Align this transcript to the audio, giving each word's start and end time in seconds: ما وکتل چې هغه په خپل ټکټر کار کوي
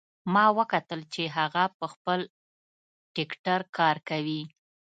ما 0.33 0.45
وکتل 0.59 0.99
چې 1.13 1.23
هغه 1.37 1.63
په 1.77 1.85
خپل 1.93 2.19
ټکټر 3.15 3.59
کار 3.77 3.95
کوي 4.09 4.41